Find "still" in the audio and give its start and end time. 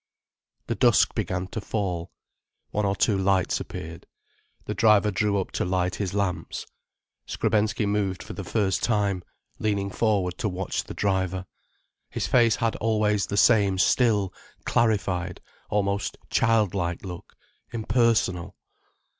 13.77-14.33